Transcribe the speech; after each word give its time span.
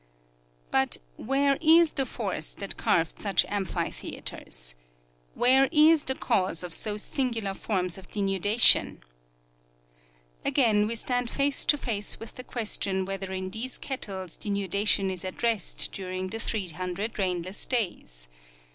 But 0.71 0.97
where 1.15 1.59
is 1.61 1.93
the 1.93 2.07
force 2.07 2.55
that 2.55 2.75
carved 2.75 3.19
such 3.19 3.45
amphitheaters? 3.47 4.73
Where 5.35 5.69
is 5.71 6.05
the 6.05 6.15
cause 6.15 6.63
of 6.63 6.73
so 6.73 6.97
singular 6.97 7.53
forms 7.53 7.99
of 7.99 8.09
denudation? 8.09 9.03
Again 10.43 10.87
we 10.87 10.95
stand 10.95 11.29
face 11.29 11.63
to 11.65 11.77
face 11.77 12.19
with 12.19 12.33
the 12.33 12.43
question 12.43 13.05
whether 13.05 13.31
in 13.31 13.51
these 13.51 13.77
kettles 13.77 14.37
denudation 14.37 15.11
is 15.11 15.23
at 15.23 15.43
rest 15.43 15.91
during 15.91 16.29
the 16.29 16.39
300 16.39 17.19
rainless 17.19 17.67
days. 17.67 18.27